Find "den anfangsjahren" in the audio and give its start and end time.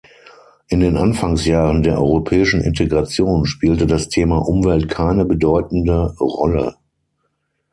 0.79-1.83